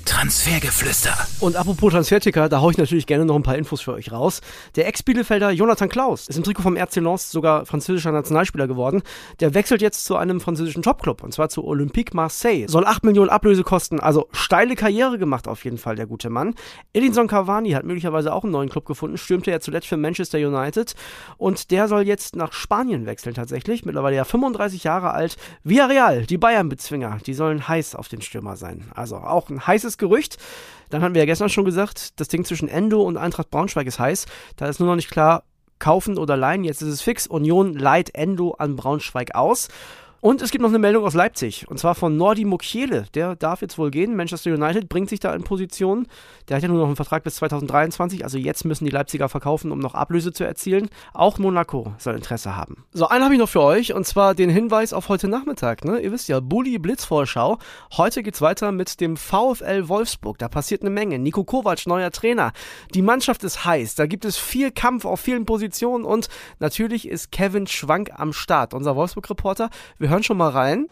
Transfergeflüster. 0.05 1.15
Und 1.39 1.55
apropos 1.55 1.91
Transferticker, 1.91 2.47
da 2.47 2.61
haue 2.61 2.71
ich 2.71 2.77
natürlich 2.77 3.07
gerne 3.07 3.25
noch 3.25 3.35
ein 3.35 3.41
paar 3.41 3.57
Infos 3.57 3.81
für 3.81 3.93
euch 3.93 4.11
raus. 4.11 4.39
Der 4.75 4.87
Ex-Bielefelder 4.87 5.49
Jonathan 5.49 5.89
Klaus 5.89 6.27
ist 6.27 6.37
im 6.37 6.43
Trikot 6.43 6.61
vom 6.61 6.77
RC 6.77 6.97
Lens 6.97 7.31
sogar 7.31 7.65
französischer 7.65 8.11
Nationalspieler 8.11 8.67
geworden. 8.67 9.01
Der 9.39 9.55
wechselt 9.55 9.81
jetzt 9.81 10.05
zu 10.05 10.15
einem 10.15 10.39
französischen 10.41 10.83
Topclub, 10.83 11.23
und 11.23 11.33
zwar 11.33 11.49
zu 11.49 11.65
Olympique 11.65 12.15
Marseille. 12.15 12.67
Soll 12.67 12.85
8 12.85 13.03
Millionen 13.03 13.31
Ablöse 13.31 13.63
kosten, 13.63 13.99
also 13.99 14.29
steile 14.31 14.75
Karriere 14.75 15.17
gemacht 15.17 15.47
auf 15.47 15.65
jeden 15.65 15.79
Fall, 15.79 15.95
der 15.95 16.05
gute 16.05 16.29
Mann. 16.29 16.53
Edinson 16.93 17.27
Cavani 17.27 17.71
hat 17.71 17.83
möglicherweise 17.83 18.31
auch 18.31 18.43
einen 18.43 18.53
neuen 18.53 18.69
Club 18.69 18.85
gefunden, 18.85 19.17
stürmte 19.17 19.49
ja 19.49 19.59
zuletzt 19.59 19.87
für 19.87 19.97
Manchester 19.97 20.37
United 20.37 20.93
und 21.37 21.71
der 21.71 21.87
soll 21.87 22.03
jetzt 22.03 22.35
nach 22.35 22.53
Spanien 22.53 23.07
wechseln 23.07 23.33
tatsächlich, 23.33 23.85
mittlerweile 23.85 24.15
ja 24.15 24.23
35 24.23 24.83
Jahre 24.83 25.11
alt. 25.11 25.35
Villarreal, 25.63 26.27
die 26.27 26.37
Bayern-Bezwinger, 26.37 27.17
die 27.25 27.33
sollen 27.33 27.67
heiß 27.67 27.95
auf 27.95 28.07
den 28.07 28.21
Stürmer 28.21 28.55
sein. 28.55 28.85
Also 28.93 29.17
auch 29.17 29.49
ein 29.49 29.65
heißes 29.65 29.94
Gerücht. 29.97 30.37
Dann 30.89 31.01
hatten 31.01 31.15
wir 31.15 31.21
ja 31.21 31.25
gestern 31.25 31.49
schon 31.49 31.65
gesagt, 31.65 32.19
das 32.19 32.27
Ding 32.27 32.45
zwischen 32.45 32.67
Endo 32.69 33.01
und 33.01 33.17
Eintracht 33.17 33.49
Braunschweig 33.49 33.87
ist 33.87 33.99
heiß. 33.99 34.25
Da 34.55 34.67
ist 34.67 34.79
nur 34.79 34.89
noch 34.89 34.95
nicht 34.95 35.09
klar, 35.09 35.43
kaufen 35.79 36.17
oder 36.17 36.37
leihen. 36.37 36.63
Jetzt 36.63 36.81
ist 36.81 36.89
es 36.89 37.01
fix. 37.01 37.27
Union 37.27 37.73
leiht 37.73 38.15
Endo 38.15 38.51
an 38.51 38.75
Braunschweig 38.75 39.35
aus. 39.35 39.69
Und 40.25 40.41
es 40.41 40.49
gibt 40.49 40.63
noch 40.63 40.69
eine 40.69 40.79
Meldung 40.79 41.05
aus 41.05 41.13
Leipzig. 41.13 41.67
Und 41.69 41.77
zwar 41.77 41.93
von 41.93 42.17
Nordi 42.17 42.45
Mukiele. 42.45 43.05
Der 43.13 43.35
darf 43.35 43.61
jetzt 43.61 43.77
wohl 43.77 43.91
gehen. 43.91 44.15
Manchester 44.15 44.51
United 44.51 44.89
bringt 44.89 45.07
sich 45.07 45.19
da 45.19 45.31
in 45.35 45.43
Position. 45.43 46.07
Der 46.49 46.55
hat 46.55 46.63
ja 46.63 46.67
nur 46.67 46.79
noch 46.79 46.87
einen 46.87 46.95
Vertrag 46.95 47.23
bis 47.23 47.35
2023. 47.35 48.23
Also 48.23 48.39
jetzt 48.39 48.65
müssen 48.65 48.85
die 48.85 48.89
Leipziger 48.89 49.29
verkaufen, 49.29 49.71
um 49.71 49.77
noch 49.77 49.93
Ablöse 49.93 50.33
zu 50.33 50.43
erzielen. 50.43 50.89
Auch 51.13 51.37
Monaco 51.37 51.93
soll 51.99 52.15
Interesse 52.15 52.55
haben. 52.55 52.85
So, 52.91 53.07
einen 53.07 53.23
habe 53.23 53.35
ich 53.35 53.39
noch 53.39 53.49
für 53.49 53.61
euch. 53.61 53.93
Und 53.93 54.07
zwar 54.07 54.33
den 54.33 54.49
Hinweis 54.49 54.93
auf 54.93 55.09
heute 55.09 55.27
Nachmittag. 55.27 55.85
Ne? 55.85 55.99
Ihr 55.99 56.11
wisst 56.11 56.27
ja, 56.27 56.39
Bulli 56.39 56.79
Blitzvorschau. 56.79 57.59
Heute 57.95 58.23
geht's 58.23 58.41
weiter 58.41 58.71
mit 58.71 58.99
dem 59.01 59.17
VfL 59.17 59.89
Wolfsburg. 59.89 60.39
Da 60.39 60.47
passiert 60.47 60.81
eine 60.81 60.89
Menge. 60.89 61.19
Nico 61.19 61.43
Kovac, 61.43 61.85
neuer 61.85 62.09
Trainer. 62.09 62.51
Die 62.95 63.03
Mannschaft 63.03 63.43
ist 63.43 63.63
heiß. 63.63 63.93
Da 63.93 64.07
gibt 64.07 64.25
es 64.25 64.37
viel 64.37 64.71
Kampf 64.71 65.05
auf 65.05 65.19
vielen 65.19 65.45
Positionen. 65.45 66.03
Und 66.03 66.29
natürlich 66.57 67.07
ist 67.07 67.31
Kevin 67.31 67.67
Schwank 67.67 68.09
am 68.15 68.33
Start. 68.33 68.73
Unser 68.73 68.95
Wolfsburg-Reporter. 68.95 69.69
Wir 69.99 70.14
hören 70.14 70.14
schon 70.23 70.37
mal 70.37 70.49
rein. 70.49 70.87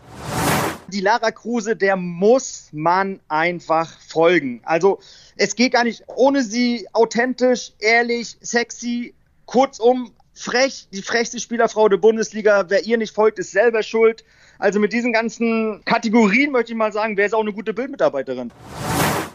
Die 0.87 1.01
Lara 1.01 1.31
Kruse, 1.31 1.75
der 1.75 1.95
muss 1.95 2.69
man 2.71 3.19
einfach 3.27 3.91
folgen. 4.07 4.61
Also 4.63 4.99
es 5.35 5.55
geht 5.55 5.73
gar 5.73 5.83
nicht 5.83 6.03
ohne 6.07 6.43
sie 6.43 6.87
authentisch, 6.93 7.71
ehrlich, 7.79 8.37
sexy, 8.41 9.13
kurzum 9.45 10.11
frech, 10.33 10.87
die 10.91 11.01
frechste 11.01 11.39
Spielerfrau 11.39 11.89
der 11.89 11.97
Bundesliga. 11.97 12.65
Wer 12.67 12.85
ihr 12.85 12.97
nicht 12.97 13.13
folgt, 13.13 13.39
ist 13.39 13.51
selber 13.51 13.83
schuld. 13.83 14.23
Also 14.59 14.79
mit 14.79 14.93
diesen 14.93 15.13
ganzen 15.13 15.81
Kategorien 15.85 16.51
möchte 16.51 16.71
ich 16.71 16.77
mal 16.77 16.91
sagen, 16.91 17.17
wer 17.17 17.25
ist 17.25 17.33
auch 17.33 17.41
eine 17.41 17.53
gute 17.53 17.73
Bildmitarbeiterin. 17.73 18.51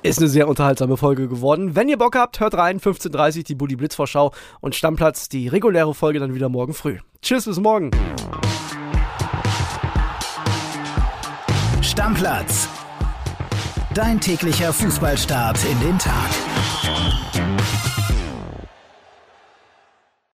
Ist 0.02 0.18
eine 0.18 0.28
sehr 0.28 0.46
unterhaltsame 0.46 0.96
Folge 0.96 1.28
geworden. 1.28 1.74
Wenn 1.74 1.88
ihr 1.88 1.98
Bock 1.98 2.14
habt, 2.14 2.38
hört 2.38 2.54
rein, 2.54 2.78
15.30 2.78 3.38
Uhr 3.38 3.44
die 3.44 3.54
Bulli 3.56 3.76
Blitzvorschau 3.76 4.32
und 4.60 4.74
Stammplatz, 4.76 5.28
die 5.28 5.48
reguläre 5.48 5.92
Folge 5.94 6.20
dann 6.20 6.34
wieder 6.34 6.48
morgen 6.48 6.72
früh. 6.72 6.98
Tschüss, 7.20 7.46
bis 7.46 7.58
morgen. 7.58 7.90
Stammplatz. 12.08 12.68
Dein 13.92 14.18
täglicher 14.18 14.72
Fußballstart 14.72 15.58
in 15.70 15.78
den 15.80 15.98
Tag. 15.98 16.47